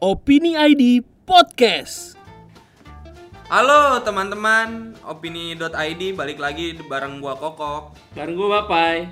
[0.00, 0.82] Opini ID
[1.22, 2.16] Podcast.
[3.46, 5.60] Halo teman-teman, opini.id
[6.14, 7.92] balik lagi bareng gua Kokok.
[8.14, 9.10] Bareng gue Bapai.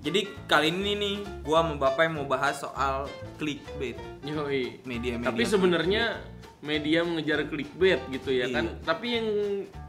[0.00, 4.80] Jadi kali ini nih gua sama Bapak mau bahas soal clickbait Yoi.
[4.84, 5.26] media-media.
[5.26, 6.20] Tapi sebenarnya
[6.60, 8.54] media mengejar clickbait gitu ya Iya.
[8.54, 8.64] kan.
[8.82, 9.26] Tapi yang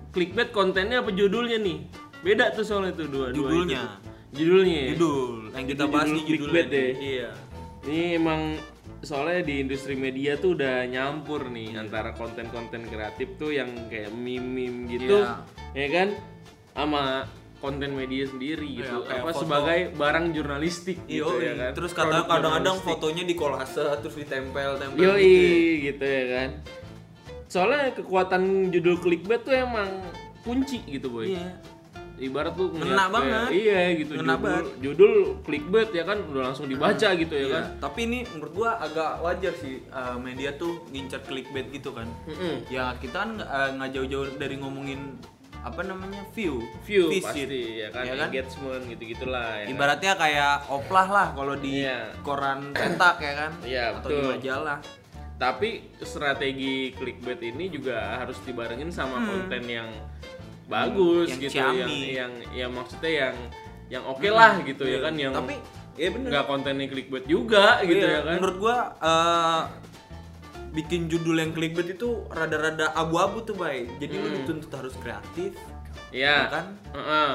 [0.10, 1.86] clickbait kontennya apa judulnya nih?
[2.22, 4.00] Beda tuh soalnya tuh dua Judulnya.
[4.32, 4.80] Judulnya.
[4.80, 4.90] ya?
[4.96, 6.40] judul yang kita Itu bahas judul di judulnya.
[6.40, 6.92] clickbait deh.
[6.98, 7.30] Iya.
[7.82, 8.42] Ini emang
[9.02, 14.86] soalnya di industri media tuh udah nyampur nih antara konten-konten kreatif tuh yang kayak meme-meme
[14.88, 15.42] gitu, Iya.
[15.74, 16.08] ya kan?
[16.72, 17.04] Sama
[17.58, 19.02] konten media sendiri gitu.
[19.04, 19.42] kayak Apa foto.
[19.44, 21.72] sebagai barang jurnalistik Iya, gitu ya kan.
[21.74, 25.30] terus kadang kadang-kadang fotonya di kolase terus ditempel-tempel Yoi gitu.
[25.30, 25.82] ya.
[25.88, 26.50] gitu ya kan.
[27.46, 29.90] Soalnya kekuatan judul clickbait tuh emang
[30.42, 31.30] kunci gitu boy.
[31.30, 31.54] Iya.
[32.22, 33.48] Ibarat tuh Ngena kayak- banget.
[33.52, 34.12] Iya gitu.
[34.14, 34.66] Ngena judul, banget.
[34.80, 37.64] judul clickbait ya kan udah langsung dibaca gitu ya Iya, kan.
[37.82, 42.06] Tapi ini menurut gua agak wajar sih uh, media tuh ngincer clickbait gitu kan.
[42.24, 42.62] Mm-mm.
[42.68, 45.18] Ya kita kan uh, nggak jauh-jauh dari ngomongin
[45.60, 47.46] apa namanya view, View visit.
[47.46, 47.46] pasti
[47.78, 48.28] ya kan, Ya kan?
[48.28, 49.72] engagement gitu-gitulah ya kan?
[49.72, 52.18] Ibaratnya kayak oplah lah kalau di Iya.
[52.22, 54.14] koran cetak ya kan, Iya, atau betul.
[54.16, 54.80] di majalah.
[55.38, 55.70] Tapi
[56.02, 59.90] strategi clickbait ini juga harus dibarengin sama konten yang
[60.72, 61.36] bagus Hmm.
[61.36, 63.36] Yang gitu yang yang yang maksudnya yang
[63.92, 65.00] yang oke lah gitu ya Iya.
[65.04, 65.56] kan yang Tapi
[66.00, 66.30] ya bener.
[66.32, 68.34] nggak kontennya clickbait juga gitu Iya, ya kan.
[68.40, 69.62] Menurut gua uh,
[70.72, 73.92] bikin judul yang clickbait itu rada-rada abu-abu tuh, Bay.
[74.00, 75.52] Jadi lu dituntut harus kreatif,
[76.10, 76.36] Iya.
[76.38, 76.66] ya kan?
[76.96, 77.32] Heeh.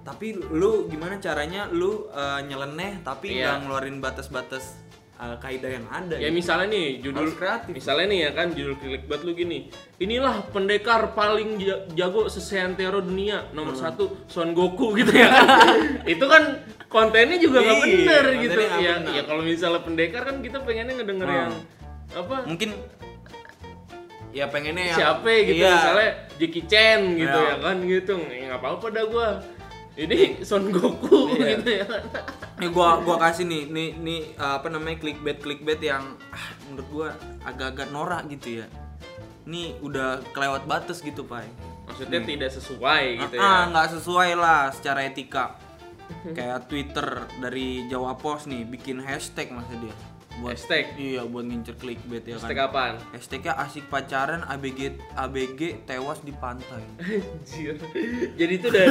[0.00, 3.54] Tapi lu gimana caranya lu uh, nyeleneh tapi Iya.
[3.54, 4.79] nggak ngeluarin batas-batas
[5.20, 6.16] uh, kaidah yang ada.
[6.16, 6.34] Ya gitu.
[6.34, 7.70] misalnya nih judul Harus kreatif.
[7.70, 9.58] Misalnya nih ya kan judul clickbait lu gini.
[9.98, 13.84] Inilah pendekar paling ja- jago seseantero dunia nomor Hmm.
[13.84, 15.46] satu Son Goku gitu ya kan.
[16.16, 16.42] Itu kan
[16.86, 18.56] kontennya juga nggak Iya, bener gitu.
[18.56, 19.12] nggak Ya, bener.
[19.12, 21.38] ya kalau misalnya pendekar kan kita pengennya ngedenger Hmm.
[21.38, 21.52] yang
[22.10, 22.70] apa mungkin
[24.30, 25.70] ya pengennya yang siapa gitu Iya.
[25.72, 27.50] misalnya Jackie Chan gitu Iya.
[27.50, 29.28] ya kan gitu ya nggak apa-apa dah gua
[29.94, 31.46] ini Son Goku Iya.
[31.56, 31.86] gitu ya
[32.60, 36.88] Nih gua gua kasih nih nih nih uh, apa namanya clickbait clickbait yang ah, menurut
[36.92, 37.08] gua
[37.48, 38.66] agak-agak norak gitu ya.
[39.48, 41.48] Nih udah kelewat batas gitu, Pak.
[41.90, 45.58] maksudnya tidak sesuai gitu ah, ya nggak sesuai lah secara etika.
[46.36, 49.96] Kayak Twitter dari Jawa Pos nih bikin hashtag masa dia.
[50.40, 50.84] Buat Hashtag?
[50.96, 52.66] Iya, buat ngincer clickbait ya Hashtag kan.
[52.66, 52.94] apaan?
[53.12, 54.80] Hashtagnya asik pacaran ABG
[55.14, 56.80] ABG tewas di pantai.
[56.98, 57.76] Anjir.
[58.34, 58.86] Jadi itu udah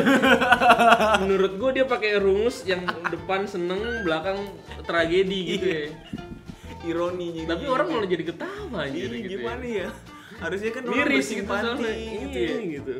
[1.22, 4.38] menurut gue dia pakai rumus yang depan seneng, belakang
[4.86, 5.82] tragedi gitu ya.
[6.86, 7.44] Ironi.
[7.44, 9.30] Tapi orang malah jadi ketawa Iya, anjir gitu.
[9.36, 9.78] gimana ya.
[9.84, 9.90] ya?
[10.40, 11.84] Harusnya kan orang Miris gitu gitu
[12.32, 12.58] Iya, ya.
[12.78, 12.94] gitu.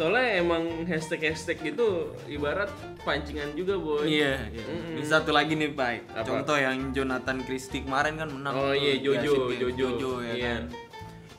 [0.00, 2.72] Soalnya emang hashtag-hashtag gitu ibarat
[3.04, 4.08] pancingan juga, boy.
[4.08, 4.64] Iya, iya.
[4.96, 6.16] Ini satu lagi nih, Pak.
[6.16, 6.24] Apa?
[6.24, 8.56] Contoh yang Jonathan Christie kemarin kan menang.
[8.56, 9.52] Oh iya, Jojo.
[9.52, 9.68] Jojo.
[9.76, 10.48] Jojo ya Iya.
[10.56, 10.62] kan.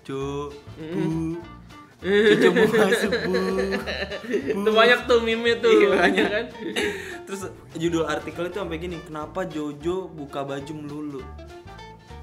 [0.05, 1.01] Jo, bu,
[2.29, 3.33] Jojo mau masuk bu.
[4.29, 5.73] Itu banyak tuh meme tuh.
[5.73, 6.27] Iya, banyak.
[6.29, 6.45] kan?
[7.25, 7.41] Terus
[7.73, 11.21] judul artikel itu sampai gini, kenapa Jojo buka baju melulu?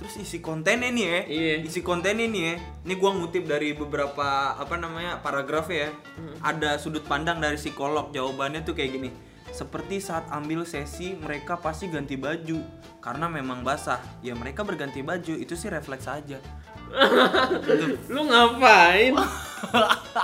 [0.09, 1.55] Terus isi kontennya nih ya, Iya.
[1.69, 2.55] isi kontennya nih ya.
[2.89, 5.93] Ini gua ngutip dari beberapa apa namanya paragraf ya.
[6.17, 6.33] Hmm.
[6.41, 8.09] Ada sudut pandang dari psikolog.
[8.09, 9.13] Jawabannya tuh kayak gini.
[9.53, 12.57] Seperti saat ambil sesi mereka pasti ganti baju
[13.05, 14.01] karena memang basah.
[14.25, 16.41] Ya mereka berganti baju itu sih refleks aja.
[18.09, 19.13] Lu ngapain?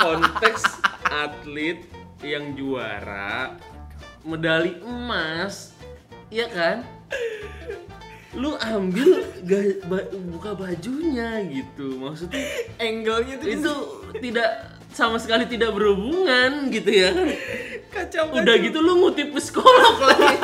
[0.00, 0.80] Konteks
[1.12, 1.84] atlet
[2.24, 3.52] yang juara
[4.24, 5.76] medali emas,
[6.32, 6.80] ya kan?
[8.34, 9.10] Lu ambil
[9.42, 11.96] ga- ba- buka bajunya gitu.
[11.96, 12.42] Maksudnya
[12.76, 13.72] Angle-nya tuh itu
[14.20, 14.48] tidak
[14.90, 17.28] sama sekali tidak berhubungan gitu ya kan.
[17.90, 20.34] kacau Udah gitu lu ngutip psikolog lagi.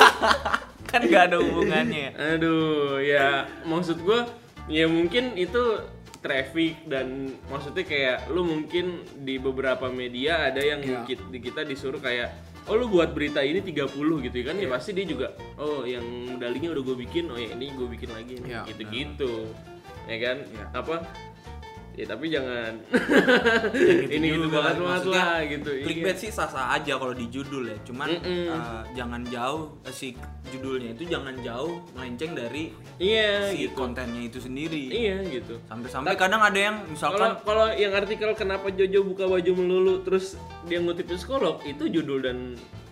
[0.87, 2.15] kan gak ada hubungannya.
[2.15, 4.27] Aduh, ya maksud gua
[4.67, 5.79] ya mungkin itu
[6.19, 12.29] traffic dan maksudnya kayak lu mungkin di beberapa media ada yang di kita disuruh kayak
[12.69, 14.55] oh lu buat berita ini 30 gitu kan?
[14.57, 16.03] Ya pasti dia juga oh yang
[16.37, 19.33] medalinya udah gue bikin oh ya ini gue bikin lagi nih." Iya, gitu-gitu.
[20.09, 20.37] Ya kan?
[20.45, 20.65] Iya.
[20.73, 20.95] apa
[21.93, 22.71] ya tapi jangan
[23.71, 24.55] Gitu ini gitu juga.
[24.61, 26.21] banget banget lah gitu Clickbait Iya.
[26.21, 27.77] sih sah-sah aja kalau di judul ya.
[27.83, 28.47] Cuman Mm-mm.
[28.49, 30.15] eh, jangan jauh eh, si
[30.47, 34.87] judulnya itu jangan jauh melenceng dari iya si gitu kontennya itu sendiri.
[34.87, 39.95] iya gitu Sampai-sampai kadang ada yang misalkan kalau yang artikel kenapa Jojo buka baju melulu
[40.01, 42.37] terus dia ngutip psikolog itu judul dan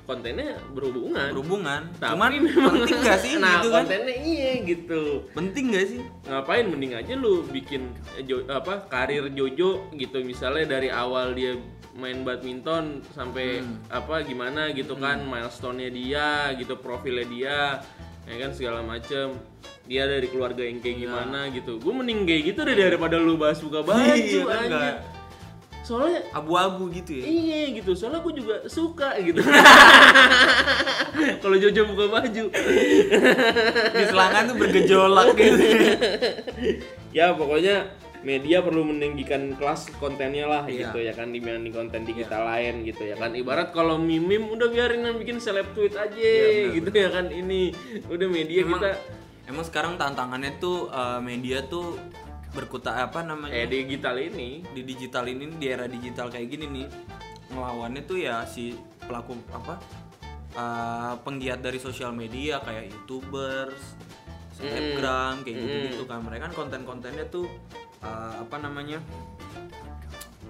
[0.10, 1.30] kontennya berhubungan.
[1.30, 1.82] berhubungan.
[1.96, 3.84] Tapi Cuman memang penting gak sih nah, gitu kan?
[3.86, 5.02] kontennya iya gitu.
[5.32, 6.02] Penting gak sih?
[6.26, 7.82] Ngapain mending aja lu bikin
[8.16, 11.54] eh, jo, apa karir Jojo gitu misalnya dari awal dia
[11.94, 13.76] main badminton sampai Hmm.
[13.90, 17.60] apa gimana gitu kan milestone-nya dia gitu profilnya dia
[18.24, 19.36] ya kan segala macem
[19.84, 23.60] dia dari keluarga yang kayak gimana gitu gue mending kayak gitu deh daripada lu bahas
[23.60, 24.96] buka baju Iya, kan, nggak.
[25.90, 29.42] Soalnya abu-abu gitu ya Iya gitu, soalnya gue juga suka gitu.
[31.42, 32.44] Kalau Jojo buka baju,
[33.92, 35.66] di selangan tuh bergejolak gitu
[37.10, 37.90] ya pokoknya
[38.22, 40.92] media perlu meninggikan kelas kontennya lah Iya.
[40.92, 43.32] gitu ya kan dibanding konten digital lain gitu ya kan.
[43.32, 47.26] Ibarat kalau mimim udah biarin yang bikin seleb tweet aja Iya, benar, gitu ya kan.
[47.32, 47.62] Ini
[48.12, 48.92] udah media emang, kita
[49.48, 51.96] emang sekarang tantangannya tuh eh, media tuh
[52.50, 53.54] berkutat apa namanya?
[53.54, 54.66] Eh digital ini.
[54.66, 56.88] Di digital ini di era digital kayak gini nih
[57.50, 59.78] ngelawannya tuh ya si pelaku apa
[60.54, 63.98] eh, penggiat dari sosial media kayak youtubers
[64.54, 66.22] selebgram kayak gitu gitu kan.
[66.22, 67.46] Mereka kan konten-kontennya tuh
[68.02, 69.00] eh, apa namanya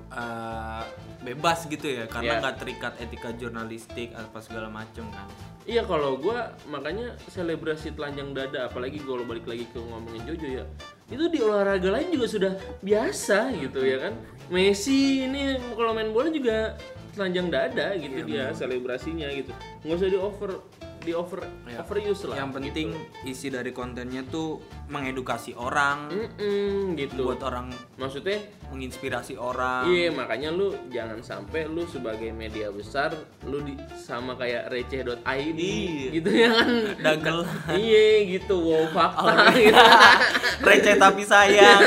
[0.10, 0.84] eh,
[1.19, 2.42] bebas gitu ya karena Iya.
[2.42, 5.28] nggak terikat etika jurnalistik apa segala macem kan.
[5.69, 10.66] Iya kalau gua makanya selebrasi telanjang dada apalagi kalau balik lagi ke ngomongin Jojo ya
[11.10, 12.54] itu di olahraga lain juga sudah
[12.86, 14.14] biasa gitu ya kan?
[14.50, 16.78] Messi ini kalau main bola juga
[17.18, 19.52] telanjang dada gitu dia selebrasinya gitu.
[19.86, 20.52] Nggak usah di over
[21.00, 21.80] di over Ya.
[21.80, 22.92] overuse lah yang penting
[23.24, 30.50] isi dari kontennya tuh mengedukasi orang Mm-mm, gitu buat orang maksudnya menginspirasi orang Iya makanya
[30.50, 33.13] lu jangan sampai lu sebagai media besar
[33.44, 36.10] lu di sama kayak receh.id Iya.
[36.12, 36.69] gitu ya kan
[37.00, 37.40] dagel
[37.72, 39.84] iya gitu wow fakta gitu
[40.68, 41.81] receh tapi sayang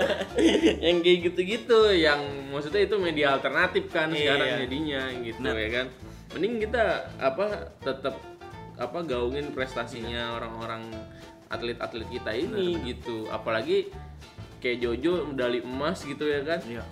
[0.80, 4.34] yang kayak gitu-gitu yang maksudnya itu media alternatif kan Iya.
[4.34, 5.54] sekarang jadinya gitu Nah.
[5.54, 5.86] ya kan
[6.34, 8.16] mending kita apa tetap
[8.80, 10.88] apa gaungin prestasinya orang-orang
[11.50, 13.28] atlet-atlet kita ini gitu.
[13.28, 13.90] Apalagi
[14.62, 16.60] kayak Jojo medali emas gitu ya kan?
[16.64, 16.84] Iya.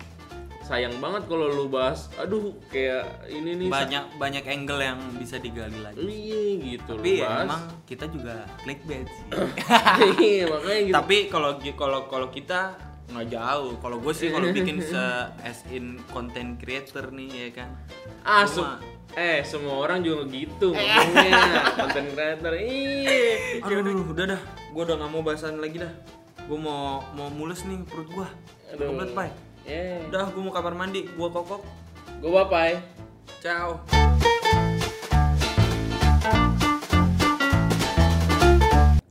[0.69, 5.81] sayang banget kalau lu bahas aduh kayak ini nih banyak banyak angle yang bisa digali
[5.81, 5.97] lagi.
[5.97, 7.45] Iya gitu tapi lu bahas.
[7.49, 9.25] emang kita juga clickbait sih.
[10.29, 10.93] Iya, makanya gitu.
[10.93, 12.77] Tapi kalau kalau kalau kita
[13.09, 13.73] nggak jauh.
[13.77, 15.03] Kalau gue sih kalau bikin se
[15.41, 17.69] as in content creator nih ya kan?
[18.21, 18.79] Ah se-
[19.11, 21.41] eh semua orang juga gitu ngomongnya.
[21.75, 24.41] Konten creator iya aduh udah dah.
[24.69, 25.93] Gue udah nggak mau bahasan lagi dah.
[26.45, 28.27] Gue mau mau mulus nih perut gue
[28.73, 28.89] Aduh.
[28.89, 29.29] komplit pai.
[29.65, 31.05] Eh udah gue mau kamar mandi.
[31.05, 31.61] Gue kokok.
[32.19, 32.77] Gue bapai
[33.39, 33.81] ciao.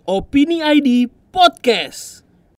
[0.09, 0.89] Opini ID
[1.29, 2.07] Podcast.